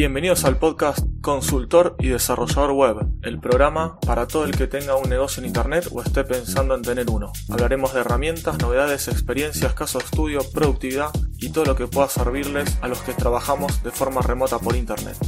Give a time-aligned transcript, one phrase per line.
[0.00, 5.10] Bienvenidos al podcast Consultor y Desarrollador Web, el programa para todo el que tenga un
[5.10, 7.34] negocio en Internet o esté pensando en tener uno.
[7.50, 12.78] Hablaremos de herramientas, novedades, experiencias, casos de estudio, productividad y todo lo que pueda servirles
[12.80, 15.18] a los que trabajamos de forma remota por Internet.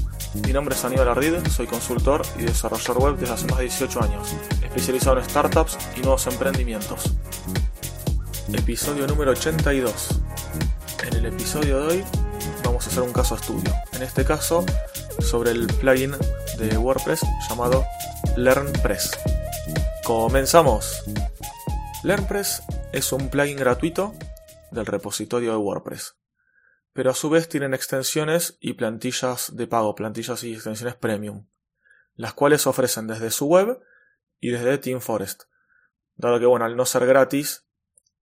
[0.47, 4.03] Mi nombre es Aníbal Ardid, soy consultor y desarrollador web desde hace más de 18
[4.03, 7.13] años, especializado en startups y nuevos emprendimientos.
[8.51, 10.19] Episodio número 82.
[11.07, 12.05] En el episodio de hoy
[12.65, 13.71] vamos a hacer un caso estudio.
[14.03, 14.67] En este caso,
[15.21, 16.17] sobre el plugin
[16.59, 17.85] de WordPress llamado
[18.37, 19.13] LearnPress.
[20.03, 21.05] Comenzamos.
[22.03, 24.13] LearnPress es un plugin gratuito
[24.73, 26.17] del repositorio de WordPress.
[26.93, 31.47] Pero a su vez tienen extensiones y plantillas de pago, plantillas y extensiones premium,
[32.17, 33.79] las cuales ofrecen desde su web
[34.41, 35.45] y desde TeamForest.
[36.17, 37.69] Dado que, bueno, al no ser gratis,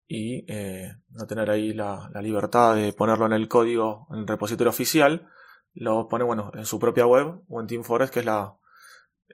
[0.07, 4.71] y eh, no tener ahí la, libertad de ponerlo en el código, en el repositorio
[4.71, 5.29] oficial,
[5.79, 8.57] lo pone bueno en su propia web o en TeamForest, que es la,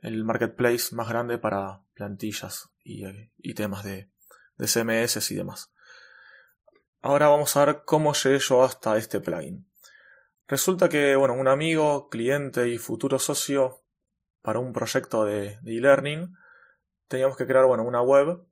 [0.01, 3.03] el marketplace más grande para plantillas y,
[3.37, 4.09] y temas de,
[4.57, 5.73] de, CMS y demás.
[7.01, 9.69] Ahora vamos a ver cómo llegué yo hasta este plugin.
[10.47, 13.83] Resulta que bueno, un amigo, cliente y futuro socio
[14.41, 16.35] para un proyecto de e-learning
[17.07, 18.43] teníamos que crear bueno, una web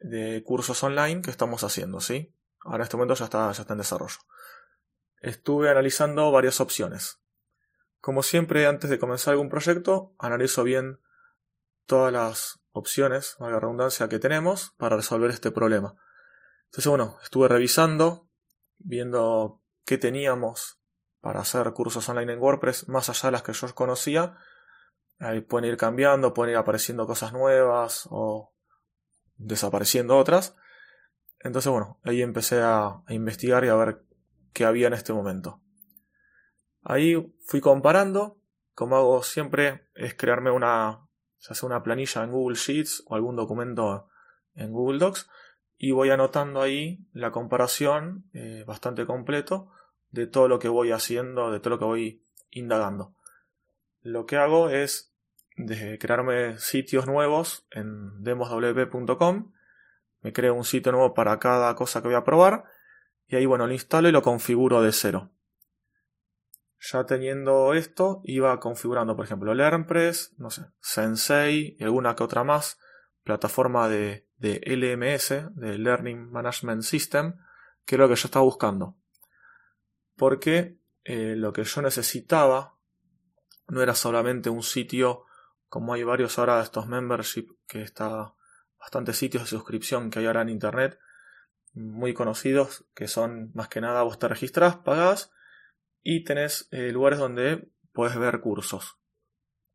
[0.00, 2.34] de cursos online que estamos haciendo, ¿sí?
[2.60, 4.18] Ahora en este momento ya está, ya está en desarrollo.
[5.24, 7.20] Estuve analizando varias opciones.
[8.00, 11.00] Como siempre, antes de comenzar algún proyecto, analizo bien
[11.86, 15.94] todas las opciones, la redundancia, que tenemos para resolver este problema.
[16.66, 18.28] Entonces, bueno, estuve revisando,
[18.76, 20.78] viendo qué teníamos
[21.20, 24.36] para hacer cursos online en WordPress, más allá de las que yo conocía.
[25.18, 28.52] Ahí pueden ir cambiando, pueden ir apareciendo cosas nuevas o
[29.36, 30.54] desapareciendo otras.
[31.44, 34.03] Entonces, bueno, ahí empecé a, investigar y a ver
[34.54, 35.60] qué había en este momento.
[36.82, 38.38] Ahí fui comparando.
[38.74, 41.06] Como hago siempre, es crearme una,
[41.38, 44.08] ya sea una planilla en Google Sheets o algún documento
[44.54, 45.28] en Google Docs
[45.76, 49.70] y voy anotando ahí la comparación eh, bastante completo
[50.10, 53.14] de todo lo que voy haciendo, de todo lo que voy indagando.
[54.00, 55.12] Lo que hago es
[55.56, 59.52] de crearme sitios nuevos en demoswp.com.
[60.20, 62.64] Me creo un sitio nuevo para cada cosa que voy a probar.
[63.26, 65.30] Y ahí, bueno, lo instalo y lo configuro de cero.
[66.78, 72.44] Ya teniendo esto, iba configurando, por ejemplo, LearnPress, no sé, Sensei y alguna que otra
[72.44, 72.78] más,
[73.22, 77.36] plataforma de, de LMS, de Learning Management System,
[77.86, 78.98] que es lo que yo estaba buscando.
[80.16, 82.78] Porque eh, lo que yo necesitaba
[83.68, 85.24] no era solamente un sitio
[85.68, 88.34] como hay varios ahora de estos membership, que está
[88.78, 90.98] bastantes sitios de suscripción que hay ahora en internet,
[91.74, 95.32] muy conocidos, que son más que nada vos te registras, pagás
[96.02, 98.98] y tenés eh, lugares donde puedes ver cursos.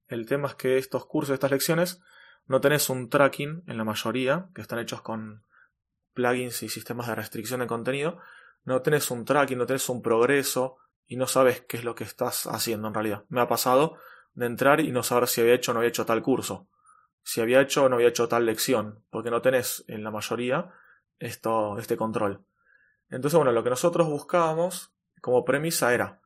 [0.07, 2.01] El tema es que estos cursos, estas lecciones,
[2.47, 5.43] no tenés un tracking en la mayoría, que están hechos con
[6.13, 8.19] plugins y sistemas de restricción de contenido,
[8.63, 12.03] no tenés un tracking, no tenés un progreso y no sabes qué es lo que
[12.03, 13.25] estás haciendo en realidad.
[13.29, 13.97] Me ha pasado
[14.33, 16.67] de entrar y no saber si había hecho o no había hecho tal curso,
[17.23, 20.71] si había hecho o no había hecho tal lección, porque no tenés en la mayoría
[21.19, 22.43] esto, este control.
[23.09, 26.21] Entonces, bueno, lo que nosotros buscábamos como premisa era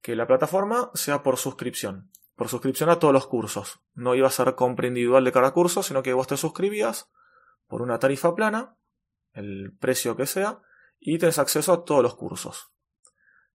[0.00, 3.80] que la plataforma sea por suscripción, por suscripción a todos los cursos.
[3.94, 7.10] No iba a ser compra individual de cada curso, sino que vos te suscribías
[7.66, 8.76] por una tarifa plana,
[9.32, 10.60] el precio que sea,
[10.98, 12.72] y tenés acceso a todos los cursos.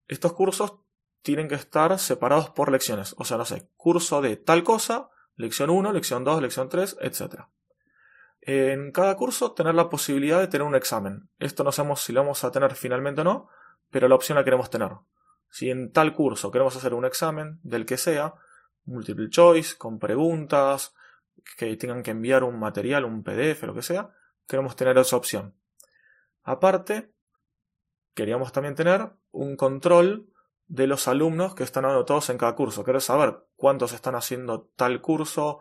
[0.07, 0.79] Estos cursos
[1.21, 3.13] tienen que estar separados por lecciones.
[3.17, 7.47] O sea, no sé, curso de tal cosa, lección 1, lección 2, lección 3, etc.
[8.41, 11.29] En cada curso tener la posibilidad de tener un examen.
[11.39, 13.49] Esto no sabemos si lo vamos a tener finalmente o no,
[13.89, 14.91] pero la opción la queremos tener.
[15.49, 18.35] Si en tal curso queremos hacer un examen, del que sea,
[18.85, 20.93] multiple choice, con preguntas,
[21.57, 24.11] que tengan que enviar un material, un PDF, lo que sea,
[24.47, 25.55] queremos tener esa opción.
[26.43, 27.11] Aparte,
[28.13, 30.29] queríamos también tener un control
[30.67, 32.83] de los alumnos que están anotados en cada curso.
[32.83, 35.59] Quiero saber cuántos están haciendo tal curso,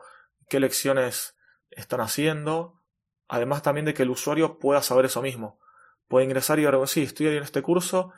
[0.49, 1.36] qué lecciones
[1.77, 2.83] están haciendo.
[3.29, 5.61] Además también de que el usuario pueda saber eso mismo.
[6.09, 8.13] Puede ingresar y ver, sí, estoy en este curso,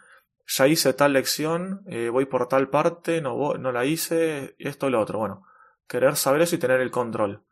[0.47, 4.91] ya hice tal lección, eh, voy por tal parte, no, no la hice, esto y
[4.91, 5.19] lo otro.
[5.19, 5.47] Bueno,
[5.87, 7.45] querer saber eso y tener el control.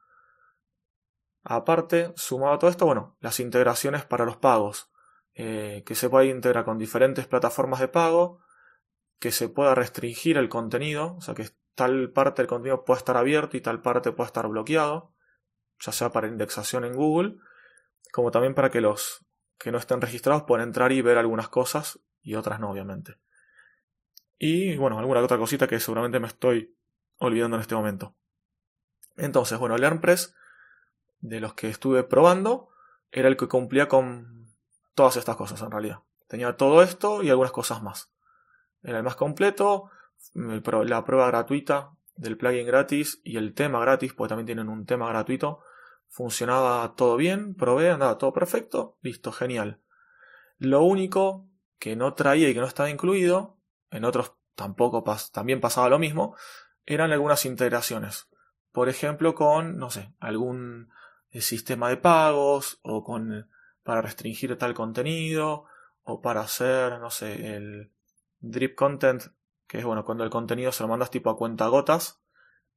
[1.43, 4.91] Aparte, sumado a todo esto, bueno, las integraciones para los pagos.
[5.39, 8.41] Eh, que se puede integrar con diferentes plataformas de pago,
[9.19, 13.19] que se pueda restringir el contenido, o sea que tal parte del contenido pueda estar
[13.19, 15.13] abierto y tal parte pueda estar bloqueado,
[15.81, 17.37] ya sea para indexación en Google,
[18.13, 19.25] como también para que los
[19.59, 23.17] que no estén registrados puedan entrar y ver algunas cosas y otras no, obviamente.
[24.39, 26.77] y bueno, alguna otra cosita que seguramente me estoy
[27.19, 28.15] olvidando en este momento.
[29.17, 30.35] Entonces, bueno, LearnPress,
[31.21, 32.69] de los que estuve probando,
[33.11, 34.47] era el que cumplía con
[34.95, 36.01] todas estas cosas en realidad.
[36.29, 38.11] Tenía todo esto y algunas cosas más.
[38.83, 39.91] Era el más completo,
[40.35, 45.09] la prueba gratuita del plugin gratis y el tema gratis, porque también tienen un tema
[45.09, 45.61] gratuito.
[46.09, 49.81] Funcionaba todo bien, probé, andaba todo perfecto, listo, genial.
[50.59, 51.49] Lo único
[51.79, 53.59] que no traía y que no estaba incluido,
[53.91, 56.35] en otros tampoco también pasaba lo mismo,
[56.87, 58.29] eran algunas integraciones.
[58.73, 60.91] Por ejemplo, con, no sé, algún
[61.31, 63.49] eh, sistema de pagos o con
[63.83, 65.67] para restringir tal contenido
[66.03, 67.93] o para hacer, no sé, el
[68.41, 69.25] drip content,
[69.67, 72.23] que es bueno, cuando el contenido se lo mandas tipo a cuenta gotas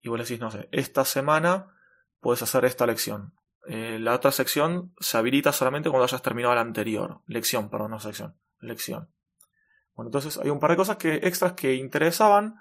[0.01, 1.75] y vos le decís, no sé, esta semana
[2.19, 3.33] puedes hacer esta lección.
[3.67, 7.21] Eh, la otra sección se habilita solamente cuando hayas terminado la anterior.
[7.27, 8.35] Lección, perdón, no sección.
[8.59, 9.11] Lección.
[9.93, 12.55] Bueno, entonces hay un par de cosas que, extras que interesaban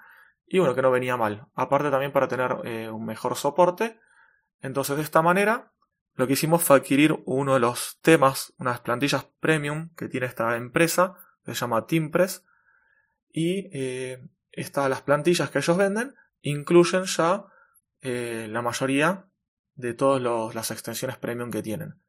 [0.47, 1.47] y bueno, que no venía mal.
[1.55, 3.99] Aparte también para tener eh, un mejor soporte.
[4.61, 5.73] Entonces de esta manera
[6.15, 10.57] lo que hicimos fue adquirir uno de los temas, unas plantillas premium que tiene esta
[10.57, 11.15] empresa,
[11.45, 12.45] que se llama Teampress.
[13.31, 17.45] Y eh, estas, las plantillas que ellos venden incluyen ya
[18.01, 19.27] eh, la mayoría
[19.75, 22.01] de todas las extensiones premium que tienen.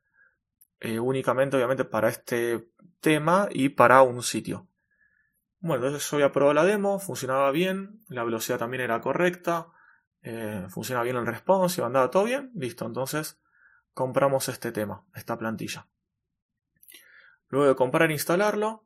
[1.01, 2.69] únicamente obviamente para este
[2.99, 4.67] tema y para un sitio.
[5.61, 9.67] Bueno, entonces yo había probado la demo, funcionaba bien, la velocidad también era correcta,
[10.21, 13.41] eh, funcionaba bien el response, andaba todo bien, listo, entonces
[13.93, 15.87] compramos este tema, esta plantilla.
[17.49, 18.85] Luego de comprar e instalarlo,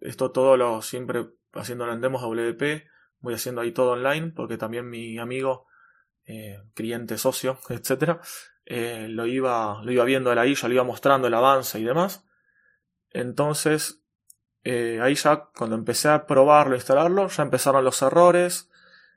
[0.00, 2.86] esto todo lo siempre haciéndolo en demos WP,
[3.20, 5.66] voy haciendo ahí todo online porque también mi amigo,
[6.26, 8.20] eh, cliente, socio, etcétera,
[8.66, 12.24] eh, lo, iba, lo iba viendo ahí, ya lo iba mostrando el avance y demás.
[13.10, 14.02] Entonces
[14.64, 18.70] eh, ahí ya cuando empecé a probarlo, instalarlo, ya empezaron los errores,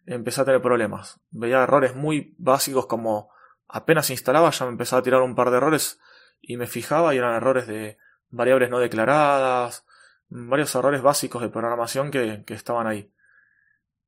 [0.05, 1.19] empecé a tener problemas.
[1.29, 3.29] Veía errores muy básicos como
[3.67, 5.99] apenas instalaba ya me empezaba a tirar un par de errores
[6.41, 7.97] y me fijaba y eran errores de
[8.29, 9.85] variables no declaradas,
[10.31, 13.13] varios errores básicos de programación que, estaban ahí.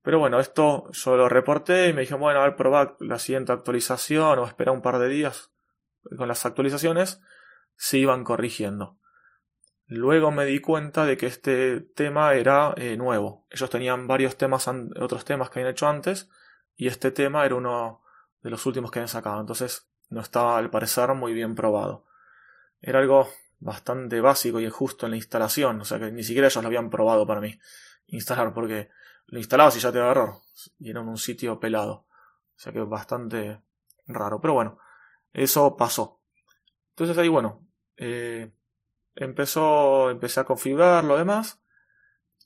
[0.01, 3.51] Pero bueno, esto yo lo reporté y me dije, bueno, a ver, probar la siguiente
[3.51, 5.51] actualización o esperar un par de días
[6.17, 7.21] con las actualizaciones,
[7.75, 8.97] se iban corrigiendo.
[9.85, 13.45] Luego me di cuenta de que este tema era eh, nuevo.
[13.49, 16.29] Ellos tenían varios temas, otros temas que habían hecho antes,
[16.75, 18.01] y este tema era uno
[18.41, 19.41] de los últimos que habían sacado.
[19.41, 22.05] Entonces no estaba al parecer muy bien probado.
[22.81, 23.29] Era algo
[23.63, 26.89] bastante básico y injusto en la instalación, o sea que ni siquiera ellos lo habían
[26.89, 27.57] probado para mí
[28.07, 28.89] instalar, porque
[29.27, 30.33] lo instalabas y ya te daba error,
[30.79, 32.05] y era un sitio pelado.
[32.55, 33.61] O sea que bastante
[34.05, 34.39] raro.
[34.39, 34.77] Pero bueno,
[35.31, 36.21] eso pasó.
[36.89, 37.65] Entonces ahí bueno,
[37.97, 38.51] eh,
[39.15, 41.59] empezó, empecé a configurar lo demás.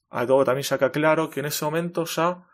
[0.09, 2.47] Algo también ya que claro que en ese momento ya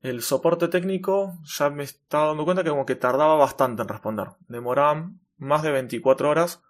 [0.00, 4.28] el soporte técnico ya me estaba dando cuenta que como que tardaba bastante en responder.
[4.48, 6.62] Demoraba más de 24 horas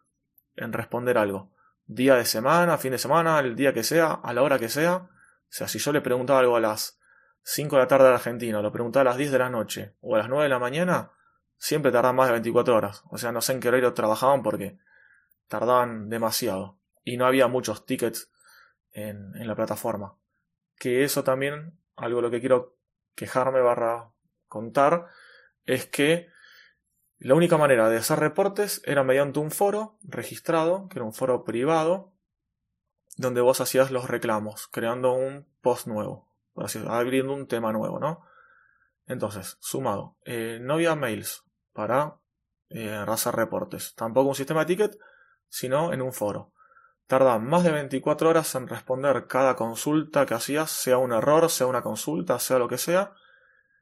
[0.61, 1.51] en responder algo.
[1.87, 4.97] Día de semana, fin de semana, el día que sea, a la hora que sea.
[4.97, 5.09] O
[5.49, 7.01] sea, si yo le preguntaba algo a las
[7.43, 9.95] 5 de la tarde de Argentina, o lo preguntaba a las 10 de la noche,
[10.01, 11.11] o a las 9 de la mañana,
[11.57, 13.03] siempre tardaba más de 24 horas.
[13.11, 14.79] O sea, no sé en qué horario trabajaban porque
[15.49, 18.31] tardaban demasiado y no había muchos tickets
[18.93, 20.17] en, la plataforma.
[20.79, 22.77] Que eso también, algo lo que quiero
[23.15, 24.11] quejarme barra
[24.49, 25.07] contar,
[25.65, 26.29] es que
[27.21, 31.45] la única manera de hacer reportes era mediante un foro registrado, que era un foro
[31.45, 32.15] privado,
[33.19, 36.35] donde vos hacías los reclamos, creando un post nuevo,
[36.89, 38.25] abriendo un tema nuevo, ¿no?
[39.07, 42.17] Entonces, sumado, eh, no había mails para
[42.71, 44.99] eh, hacer reportes, tampoco un sistema de ticket,
[45.51, 46.55] sino en un foro.
[47.07, 51.67] Tarda más de 24 horas en responder cada consulta que hacías, sea un error, sea
[51.67, 53.13] una consulta, sea lo que sea.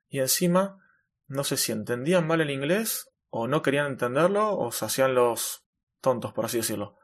[0.08, 0.84] Y encima,
[1.28, 5.64] no sé si entendían mal el inglés, o no querían entenderlo, o se hacían los
[6.00, 6.96] tontos, por así decirlo.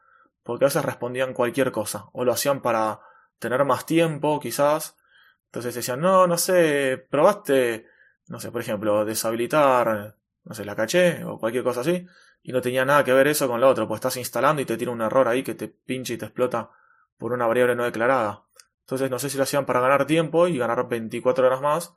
[0.43, 3.01] Porque a veces respondían cualquier cosa, o lo hacían para
[3.39, 4.97] tener más tiempo, quizás.
[5.45, 7.87] Entonces decían, no, no sé, probaste,
[8.27, 12.05] no sé, por ejemplo, deshabilitar, no sé, la caché, o cualquier cosa así
[12.47, 14.77] y no tenía nada que ver eso con lo otro, pues estás instalando y te
[14.77, 16.69] tira un error ahí que te pincha y te explota
[17.17, 18.43] por una variable no declarada.
[18.81, 21.95] Entonces no sé si lo hacían para ganar tiempo y ganar 24 horas más,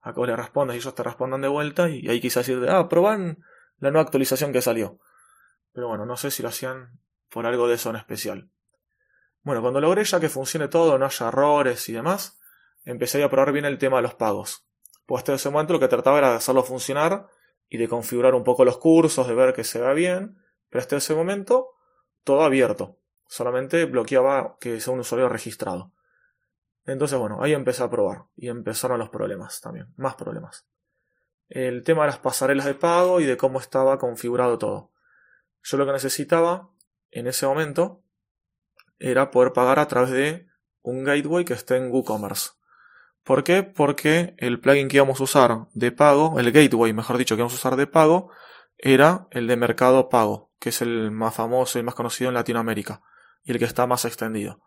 [0.00, 2.68] a que vos le respondas y ellos te respondan de vuelta y ahí quizás decir,
[2.68, 3.44] ah, proban
[3.78, 4.98] la nueva actualización que salió.
[5.72, 8.50] Pero bueno, no sé si lo hacían por algo de eso en especial.
[9.42, 12.38] Bueno, cuando logré ya que funcione todo, no haya errores y demás,
[12.84, 14.66] empecé a probar bien el tema de los pagos.
[15.06, 17.28] Pues hasta ese momento lo que trataba era de hacerlo funcionar
[17.68, 20.96] y de configurar un poco los cursos, de ver que se va bien, pero hasta
[20.96, 21.70] ese momento
[22.24, 25.92] todo abierto, solamente bloqueaba que sea un usuario registrado.
[26.84, 30.66] Entonces, bueno, ahí empecé a probar y empezaron los problemas también, más problemas.
[31.48, 34.92] El tema de las pasarelas de pago y de cómo estaba configurado todo.
[35.62, 36.70] Yo lo que necesitaba
[37.10, 38.02] en ese momento
[38.98, 40.48] era poder pagar a través de
[40.82, 42.50] un gateway que esté en WooCommerce.
[43.22, 43.62] ¿Por qué?
[43.64, 47.54] Porque el plugin que íbamos a usar de pago, el gateway, mejor dicho, que íbamos
[47.54, 48.30] a usar de pago,
[48.78, 53.02] era el de Mercado Pago, que es el más famoso y más conocido en Latinoamérica
[53.42, 54.62] y el que está más extendido.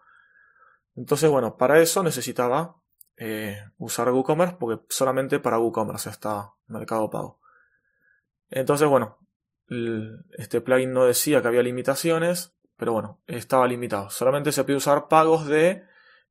[0.96, 2.79] Entonces, bueno, para eso necesitaba
[3.22, 7.42] eh, usar WooCommerce porque solamente para WooCommerce está Mercado Pago.
[8.50, 9.20] Entonces, bueno,
[10.38, 14.10] este plugin no decía que había limitaciones, pero bueno, estaba limitado.
[14.10, 15.84] Solamente se puede usar pagos de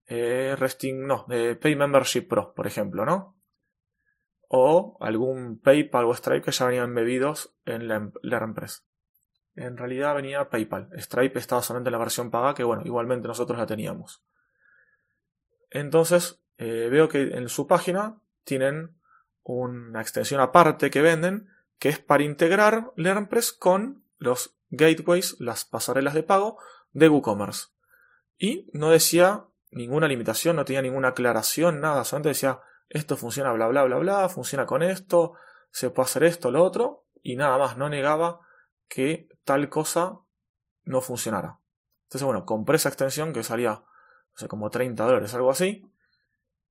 [0.07, 3.37] eh, Resting, no, de Pay Membership Pro, por ejemplo, ¿no?
[4.49, 8.83] O algún PayPal o Stripe que ya venían embebidos en la, empresa.
[9.55, 10.89] En realidad venía PayPal.
[10.97, 14.25] Stripe estaba solamente en la versión paga, que bueno, igualmente nosotros la teníamos.
[15.71, 18.97] Entonces, eh, veo que en su página tienen
[19.45, 21.49] una extensión aparte que venden,
[21.79, 26.59] que es para integrar LearnPress con los gateways, las pasarelas de pago
[26.93, 27.69] de WooCommerce.
[28.37, 33.69] Y no decía ninguna limitación, no tenía ninguna aclaración, nada, solamente decía esto funciona bla
[33.69, 35.35] bla bla bla, funciona con esto,
[35.71, 38.41] se puede hacer esto, lo otro, y nada más, no negaba
[38.89, 40.21] que tal cosa
[40.85, 41.59] no funcionara.
[42.05, 45.91] Entonces, bueno, compré esa extensión que salía, no sé, como 30 dólares, algo así,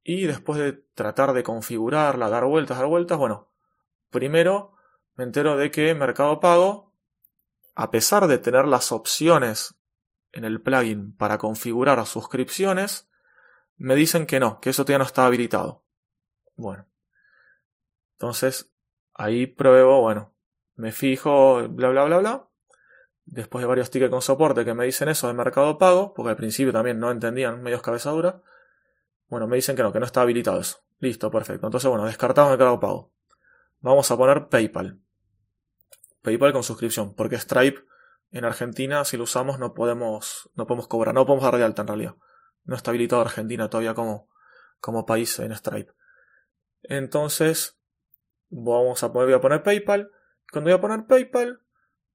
[0.09, 3.49] y después de tratar de configurarla, dar vueltas, dar vueltas, bueno,
[4.09, 4.71] primero
[5.15, 6.93] me entero de que Mercado Pago,
[7.75, 9.75] a pesar de tener las opciones
[10.31, 13.09] en el plugin para configurar suscripciones,
[13.75, 15.83] me dicen que no, que eso todavía no está habilitado.
[16.55, 16.87] Bueno.
[18.13, 18.71] Entonces,
[19.13, 20.33] ahí pruebo, bueno,
[20.75, 22.47] me fijo, bla, bla, bla, bla.
[23.25, 26.37] Después de varios tickets con soporte que me dicen eso de Mercado Pago, porque al
[26.37, 28.41] principio también no entendían medios cabezadura.
[29.27, 30.77] Bueno, me dicen que no, que no está habilitado eso.
[30.99, 31.67] Listo, perfecto.
[31.67, 33.13] Entonces, bueno, descartamos Mercado Pago.
[33.79, 34.99] Vamos a poner PayPal.
[36.21, 37.81] PayPal con suscripción, porque Stripe
[38.31, 41.83] en Argentina, si lo usamos, no podemos, no podemos cobrar, no podemos dar de alta
[41.83, 42.15] en realidad.
[42.63, 44.29] No está habilitado Argentina todavía como,
[44.79, 45.91] como país en Stripe.
[46.83, 47.79] Entonces,
[48.49, 50.11] vamos a poner, voy a poner PayPal.
[50.51, 51.61] Cuando voy a poner PayPal,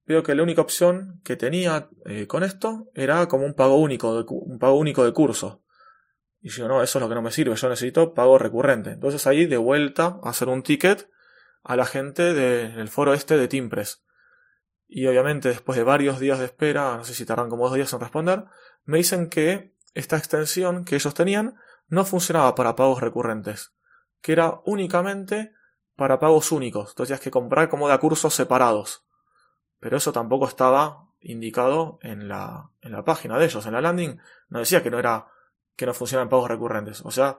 [0.04, 4.24] veo que la única opción que tenía eh, con esto era como un pago único
[4.28, 5.62] un pago único de curso.
[6.44, 8.90] Y yo, no, eso es lo que no me sirve, yo necesito pago recurrente.
[8.90, 11.08] Entonces ahí de vuelta a hacer un ticket
[11.62, 14.04] a la gente del foro este de Teampress.
[14.88, 17.92] Y obviamente después de varios días de espera, no sé si tardan como dos días
[17.92, 18.44] en responder,
[18.84, 21.54] me dicen que esta extensión que ellos tenían
[21.86, 23.74] no funcionaba para pagos recurrentes,
[24.20, 25.52] que era únicamente
[25.94, 26.90] para pagos únicos.
[26.90, 29.06] Entonces tenías que comprar como de cursos separados.
[29.78, 34.18] Pero eso tampoco estaba indicado en la, en la página de ellos, en la landing.
[34.48, 35.28] No decía que no era
[35.76, 37.02] que no funcionaban pagos recurrentes.
[37.04, 37.38] O sea,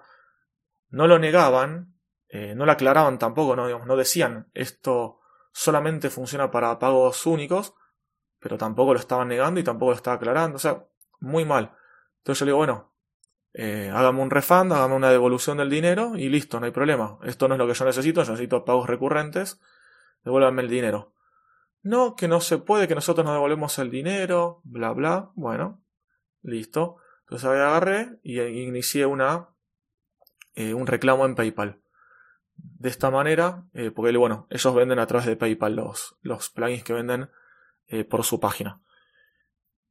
[0.90, 1.96] no lo negaban,
[2.30, 5.20] eh, no lo aclaraban tampoco, no, decían esto
[5.52, 7.74] solamente funciona para pagos únicos,
[8.40, 10.58] pero tampoco lo estaban negando y tampoco lo estaba aclarando.
[10.58, 10.86] O sea,
[11.20, 11.72] muy mal.
[12.18, 12.94] Entonces yo le digo, bueno,
[13.54, 17.20] eh, hágame un refund, hágame una devolución del dinero y listo, no hay problema.
[17.24, 19.62] Esto no es lo que yo necesito, yo necesito pagos recurrentes,
[20.24, 21.14] devuélvanme el dinero.
[21.84, 25.32] No, que no se puede, que nosotros no devolvemos el dinero, bla, bla.
[25.36, 25.84] Bueno,
[26.42, 26.98] listo.
[27.44, 29.50] Ahí agarré y inicié una,
[30.54, 31.80] eh, un reclamo en PayPal
[32.56, 36.84] de esta manera, eh, porque bueno, ellos venden a través de PayPal los, los plugins
[36.84, 37.30] que venden
[37.88, 38.82] eh, por su página.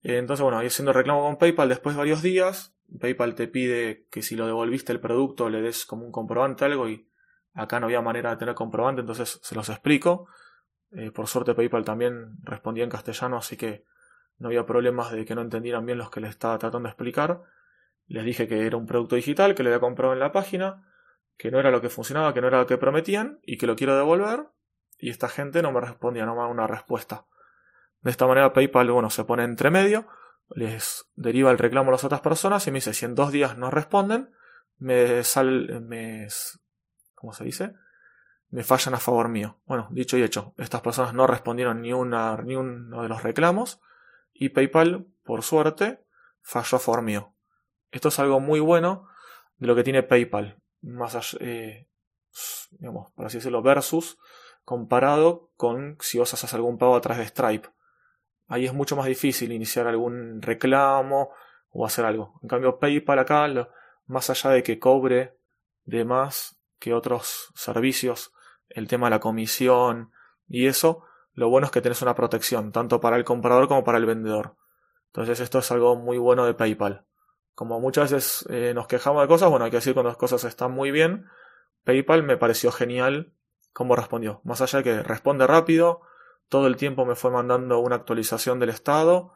[0.02, 4.36] Entonces, bueno, haciendo reclamo con PayPal después de varios días, PayPal te pide que si
[4.36, 7.08] lo devolviste el producto le des como un comprobante algo y
[7.54, 10.28] acá no había manera de tener comprobante, entonces se los explico.
[11.14, 13.84] por suerte PayPal también respondía en castellano, así que
[14.38, 17.42] no había problemas de que no entendieran bien los que les estaba tratando de explicar.
[18.06, 20.84] Les dije que era un producto digital, que le había comprado en la página,
[21.36, 23.76] que no era lo que funcionaba, que no era lo que prometían y que lo
[23.76, 24.46] quiero devolver
[25.02, 27.26] y esta gente no me respondía, no me da una respuesta.
[28.02, 30.06] De esta manera PayPal, bueno, se pone entre medio,
[30.48, 33.58] les deriva el reclamo a las otras personas y me dice, si en dos días
[33.58, 34.30] no responden,
[34.78, 36.28] me sal, me,
[37.16, 37.74] ¿cómo se dice?
[38.50, 39.60] Me fallan a favor mío.
[39.64, 43.80] Bueno, dicho y hecho, estas personas no respondieron ni, una, ni uno de los reclamos
[44.44, 46.04] y PayPal, por suerte,
[46.40, 47.34] falló a favor mío.
[47.90, 49.06] Esto es algo muy bueno
[49.56, 51.88] de lo que tiene PayPal más allá, eh,
[52.70, 54.18] digamos, por así decirlo, versus
[54.64, 57.68] comparado con si vos haces algún pago a través de Stripe.
[58.48, 61.30] Ahí es mucho más difícil iniciar algún reclamo
[61.70, 62.38] o hacer algo.
[62.42, 63.48] En cambio, PayPal acá,
[64.06, 65.38] más allá de que cobre
[65.84, 68.32] de más que otros servicios,
[68.68, 70.10] el tema de la comisión
[70.48, 73.98] y eso, lo bueno es que tenés una protección, tanto para el comprador como para
[73.98, 74.56] el vendedor.
[75.06, 77.04] Entonces esto es algo muy bueno de PayPal.
[77.54, 80.44] como muchas veces eh, nos quejamos de cosas, bueno, hay que decir cuando las cosas
[80.44, 81.26] están muy bien,
[81.84, 83.34] PayPal me pareció genial
[83.72, 84.40] cómo respondió.
[84.44, 86.02] Más allá de que responde rápido,
[86.48, 89.32] todo el tiempo me fue mandando una actualización del estado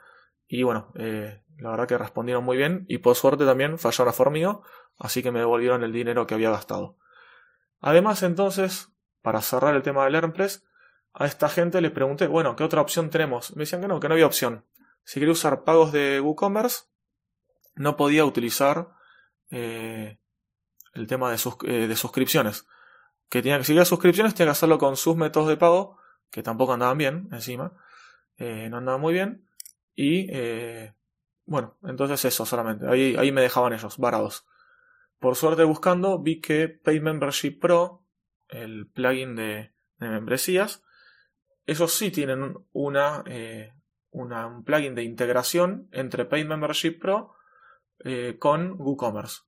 [0.48, 4.12] y bueno, eh, la verdad que respondieron muy bien y por suerte también fallaron a
[4.12, 4.62] favor mío,
[4.98, 6.96] así que me devolvieron el dinero que había gastado.
[7.80, 8.90] Además entonces,
[9.22, 10.64] para cerrar el tema del LearnPress,
[11.18, 13.56] a esta gente le pregunté, bueno, ¿qué otra opción tenemos?
[13.56, 14.66] Me decían que no, que no había opción.
[15.02, 16.84] Si quería usar pagos de WooCommerce,
[17.74, 18.90] no podía utilizar
[19.50, 20.18] eh,
[20.92, 22.66] el tema de, eh, de, suscripciones.
[23.30, 25.98] Que tenía que seguir suscripciones, tenía que hacerlo con sus métodos de pago,
[26.30, 27.72] que tampoco andaban bien encima.
[28.36, 29.48] Eh, no andaban muy bien.
[29.94, 30.30] Y
[31.46, 32.86] bueno, entonces eso solamente.
[32.88, 34.44] Ahí, ahí me dejaban ellos, varados.
[35.18, 38.04] Por suerte buscando, vi que Pay Membership Pro,
[38.48, 40.82] el plugin de, membresías,
[41.66, 43.24] esos sí tienen una,
[44.12, 47.34] un plugin de integración entre Pay Membership Pro
[48.00, 49.42] eh, con WooCommerce.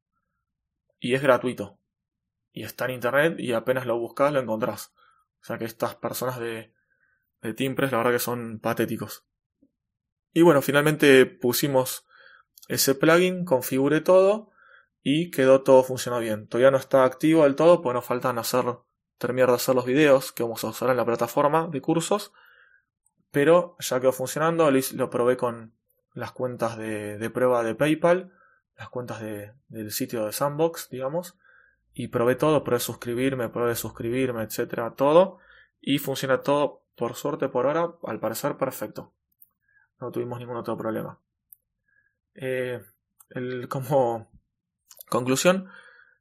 [0.98, 1.78] Y es gratuito.
[2.52, 4.92] Y está en internet y apenas lo buscas lo encontrás.
[5.40, 6.74] O sea que estas personas de,
[7.40, 9.24] de la verdad que son patéticos.
[10.32, 12.06] Y bueno, finalmente pusimos
[12.66, 14.50] ese plugin, configuré todo
[15.02, 16.48] y quedó todo funcionando bien.
[16.48, 18.64] Todavía no está activo del todo, pues nos faltan hacer,
[19.18, 22.32] terminar de hacer los videos que vamos a usar en la plataforma de cursos.
[23.30, 25.74] Pero ya quedó funcionando, lo probé con
[26.14, 28.32] las cuentas de, de prueba de PayPal
[28.78, 31.36] las cuentas del sitio de Sandbox, digamos,
[31.92, 35.38] y probé todo, probé suscribirme, probé suscribirme, etcétera, todo,
[35.80, 39.12] y funciona todo, por suerte, por ahora, al parecer perfecto.
[40.00, 41.20] No tuvimos ningún otro problema.
[42.34, 42.80] Eh,
[43.68, 44.30] como
[45.08, 45.68] conclusión,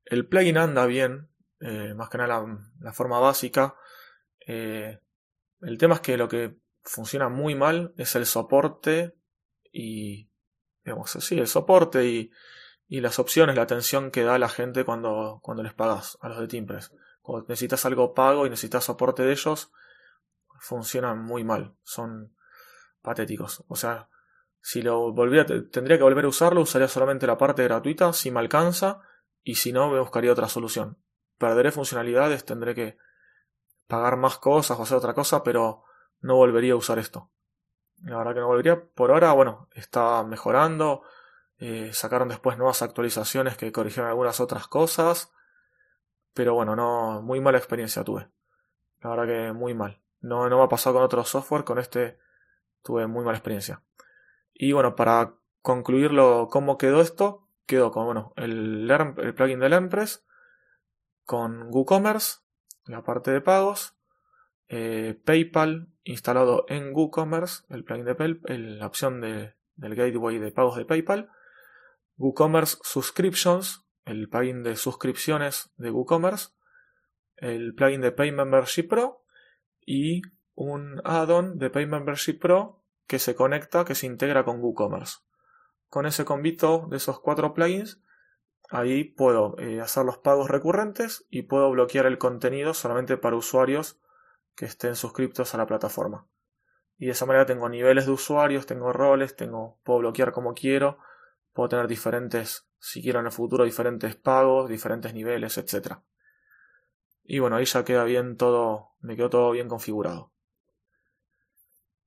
[0.05, 2.45] el plugin anda bien, eh, más que nada
[2.79, 3.75] la, forma básica.
[4.45, 4.99] Eh,
[5.61, 9.15] el tema es que lo que funciona muy mal es el soporte
[9.71, 10.29] y
[10.83, 12.31] digamos así, el soporte y,
[12.89, 16.47] las opciones, la atención que da la gente cuando, cuando les pagas a los de
[16.47, 16.93] Timpres.
[17.21, 19.73] Cuando necesitas algo pago y necesitas soporte de ellos,
[20.61, 22.33] funcionan muy mal, son
[23.01, 23.65] patéticos.
[23.67, 24.07] O sea,
[24.61, 28.39] si lo volviera, tendría que volver a usarlo, usaría solamente la parte gratuita si me
[28.39, 29.01] alcanza
[29.43, 30.97] y si no, me buscaría otra solución.
[31.37, 32.97] Perderé funcionalidades, tendré que
[33.87, 35.83] pagar más cosas o hacer otra cosa, pero
[36.21, 37.29] no volvería a usar esto.
[38.03, 38.81] La verdad que no volvería.
[38.81, 41.03] Por ahora, bueno, está mejorando.
[41.59, 45.31] Eh, sacaron después nuevas actualizaciones que corrigieron algunas otras cosas.
[46.33, 48.27] Pero bueno, no, muy mala experiencia tuve.
[49.01, 50.01] La verdad que muy mal.
[50.21, 52.19] No, no me ha pasado con otro software, con este
[52.83, 53.81] tuve muy mala experiencia.
[54.53, 60.25] Y bueno, para concluirlo, cómo quedó esto, quedó con bueno, el, el plugin de LearnPress,
[61.27, 62.37] con WooCommerce,
[62.85, 63.97] la parte de pagos,
[64.69, 69.53] eh, PayPal instalado en WooCommerce, el plugin de PayPal, la opción del
[69.95, 71.29] gateway de pagos de PayPal,
[72.15, 76.51] WooCommerce Subscriptions, el plugin de suscripciones de WooCommerce,
[77.35, 79.25] el plugin de Pay Membership Pro
[79.85, 80.21] y
[80.55, 85.17] un add-on de Pay Membership Pro que se conecta, que se integra con WooCommerce.
[85.89, 88.01] Con ese convito de esos cuatro plugins,
[88.69, 93.99] ahí puedo eh, hacer los pagos recurrentes y puedo bloquear el contenido solamente para usuarios
[94.55, 96.27] que estén suscriptos a la plataforma.
[96.97, 100.97] Y de esa manera tengo niveles de usuarios, tengo roles, tengo, puedo bloquear como quiero,
[101.53, 105.99] puedo tener diferentes, si quiero en el futuro, diferentes pagos, diferentes niveles, etc.
[107.23, 110.31] Y bueno, ahí ya queda bien todo, me quedó todo bien configurado.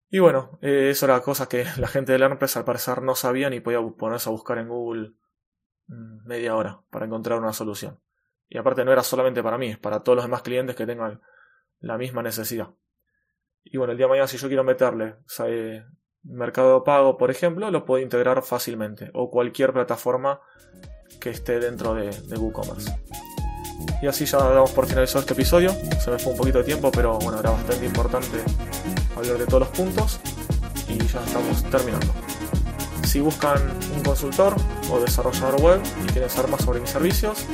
[0.08, 3.48] Y bueno, eh, eso era cosa que la gente de LearnPress al parecer no sabía
[3.48, 5.12] ni podía ponerse a buscar en Google
[5.90, 7.98] media hora para encontrar una solución.
[8.48, 11.20] Y aparte no era solamente para mí, es para todos los demás clientes que tengan
[11.78, 12.70] la misma necesidad.
[13.64, 15.16] Y bueno, el día de mañana si yo quiero meterle
[16.22, 20.40] Mercado Pago, por ejemplo, lo puedo integrar fácilmente o cualquier plataforma
[21.20, 22.94] que esté dentro de, WooCommerce.
[24.02, 25.70] Y así ya damos por finalizado este episodio.
[25.70, 28.38] Se me fue un poquito de tiempo, pero bueno, era bastante importante
[29.16, 30.20] hablar de todos los puntos
[30.88, 32.29] y ya estamos terminando.
[33.10, 33.60] Si buscan
[33.96, 34.54] un consultor
[34.88, 37.44] o desarrollador web y quieren saber más sobre mis servicios,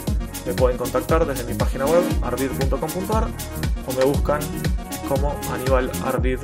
[0.44, 3.28] me pueden contactar desde mi página web ardid.com.ar
[3.86, 4.40] o me buscan
[5.08, 6.40] como Aníbal Ardid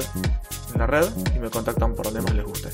[0.72, 1.04] en la red
[1.36, 2.70] y me contactan por donde más les guste.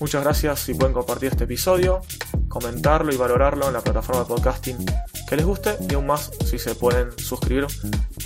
[0.00, 2.00] Muchas gracias si pueden compartir este episodio,
[2.48, 4.84] comentarlo y valorarlo en la plataforma de podcasting
[5.28, 7.68] que les guste y aún más si se pueden suscribir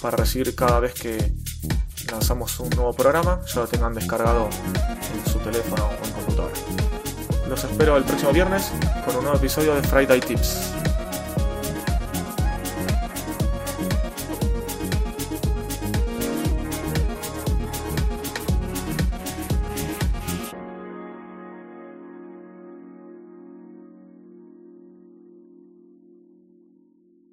[0.01, 1.35] para recibir cada vez que
[2.11, 4.49] lanzamos un nuevo programa, ya lo tengan descargado
[5.15, 6.86] en su teléfono o en computadora.
[7.49, 8.73] Los espero el próximo viernes
[9.05, 10.86] con un nuevo episodio de Friday Tips.